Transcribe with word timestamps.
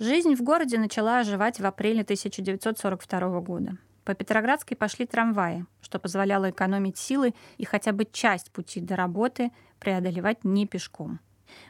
Жизнь 0.00 0.34
в 0.34 0.42
городе 0.42 0.76
начала 0.76 1.20
оживать 1.20 1.60
в 1.60 1.64
апреле 1.64 2.02
1942 2.02 3.40
года. 3.40 3.78
По 4.04 4.12
Петроградской 4.14 4.76
пошли 4.76 5.06
трамваи, 5.06 5.66
что 5.80 6.00
позволяло 6.00 6.50
экономить 6.50 6.98
силы 6.98 7.32
и 7.58 7.64
хотя 7.64 7.92
бы 7.92 8.04
часть 8.04 8.50
пути 8.50 8.80
до 8.80 8.96
работы 8.96 9.52
преодолевать 9.78 10.42
не 10.42 10.66
пешком. 10.66 11.20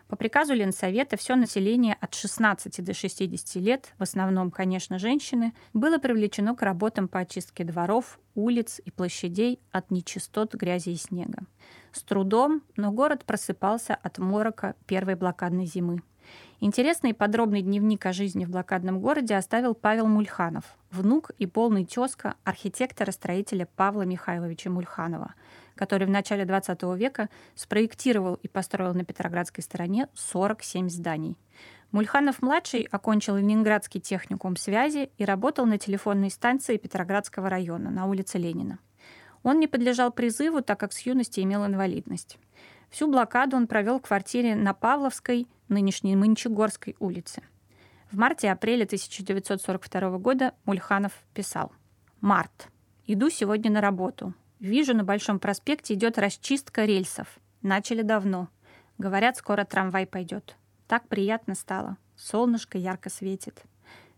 По 0.09 0.17
приказу 0.17 0.55
Ленсовета 0.55 1.19
все 1.19 1.35
население 1.37 1.99
от 2.01 2.15
16 2.15 2.83
до 2.83 2.95
60 2.95 3.57
лет, 3.57 3.93
в 3.99 4.03
основном, 4.03 4.51
конечно, 4.51 4.99
женщины, 4.99 5.53
было 5.75 5.99
привлечено 5.99 6.57
к 6.57 6.63
работам 6.63 7.09
по 7.09 7.21
очистке 7.21 7.63
дворов, 7.63 8.19
улиц 8.35 8.81
и 8.83 8.91
площадей 8.91 9.61
от 9.71 9.91
нечистот, 9.91 10.55
грязи 10.55 10.91
и 10.91 10.97
снега. 10.97 11.43
С 11.93 12.03
трудом, 12.03 12.63
но 12.77 12.91
город 12.91 13.27
просыпался 13.27 13.95
от 13.95 14.17
морока 14.17 14.77
первой 14.87 15.15
блокадной 15.15 15.67
зимы. 15.67 16.03
Интересный 16.61 17.11
и 17.11 17.15
подробный 17.15 17.63
дневник 17.63 18.07
о 18.07 18.13
жизни 18.13 18.45
в 18.45 18.51
блокадном 18.51 19.01
городе 19.01 19.35
оставил 19.35 19.75
Павел 19.75 20.07
Мульханов, 20.07 20.65
внук 20.91 21.31
и 21.39 21.47
полный 21.47 21.85
тезка 21.85 22.37
архитектора-строителя 22.45 23.69
Павла 23.77 24.03
Михайловича 24.03 24.71
Мульханова, 24.71 25.35
который 25.75 26.07
в 26.07 26.11
начале 26.11 26.45
20 26.45 26.83
века 26.97 27.29
спроектировал 27.55 28.35
и 28.37 28.49
построил 28.49 28.95
на 28.95 29.05
Петроградской 29.05 29.63
стороне 29.63 30.09
47 30.15 30.89
зданий. 30.89 31.37
Мульханов-младший 31.93 32.89
окончил 32.91 33.37
Ленинградский 33.37 34.01
техникум 34.01 34.57
связи 34.57 35.11
и 35.17 35.25
работал 35.25 35.67
на 35.67 35.79
телефонной 35.79 36.31
станции 36.31 36.77
Петроградского 36.77 37.49
района 37.49 37.91
на 37.91 38.07
улице 38.07 38.39
Ленина. 38.39 38.79
Он 39.45 39.61
не 39.61 39.69
подлежал 39.69 40.11
призыву, 40.11 40.63
так 40.63 40.81
как 40.81 40.93
с 40.93 41.01
юности 41.01 41.41
имел 41.41 41.67
инвалидность. 41.67 42.39
Всю 42.91 43.09
блокаду 43.09 43.57
он 43.57 43.67
провел 43.67 43.99
в 43.99 44.03
квартире 44.03 44.57
на 44.57 44.73
Павловской, 44.73 45.47
нынешней 45.69 46.17
Мончегорской 46.17 46.97
улице. 46.99 47.43
В 48.11 48.17
марте-апреле 48.17 48.85
1942 48.85 50.19
года 50.19 50.55
Мульханов 50.65 51.13
писал 51.35 51.73
«Март. 52.21 52.69
Иду 53.07 53.29
сегодня 53.31 53.71
на 53.71 53.81
работу. 53.81 54.35
Вижу, 54.61 54.95
на 54.95 55.05
Большом 55.05 55.39
проспекте 55.39 55.95
идет 55.95 56.19
расчистка 56.19 56.85
рельсов. 56.85 57.27
Начали 57.61 58.03
давно. 58.03 58.49
Говорят, 58.99 59.37
скоро 59.37 59.65
трамвай 59.65 60.07
пойдет. 60.07 60.57
Так 60.87 61.09
приятно 61.09 61.55
стало. 61.55 61.97
Солнышко 62.17 62.79
ярко 62.79 63.11
светит. 63.11 63.63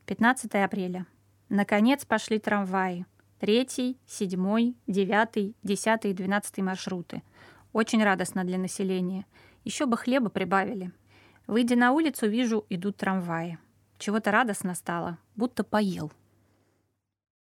15 0.06 0.55
апреля. 0.55 1.06
Наконец 1.48 2.05
пошли 2.05 2.39
трамваи. 2.39 3.06
Третий, 3.39 3.98
седьмой, 4.06 4.77
девятый, 4.86 5.55
десятый 5.62 6.11
и 6.11 6.14
двенадцатый 6.14 6.62
маршруты. 6.62 7.22
Очень 7.72 8.02
радостно 8.05 8.44
для 8.44 8.58
населения. 8.58 9.27
Еще 9.64 9.86
бы 9.86 9.97
хлеба 9.97 10.30
прибавили. 10.30 10.92
Выйдя 11.47 11.77
на 11.77 11.92
улицу, 11.92 12.28
вижу, 12.28 12.66
идут 12.70 12.97
трамваи. 12.97 13.58
Чего-то 13.98 14.30
радостно 14.30 14.75
стало, 14.75 15.19
будто 15.36 15.64
поел. 15.64 16.12